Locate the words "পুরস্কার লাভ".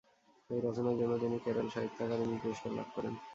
2.43-2.87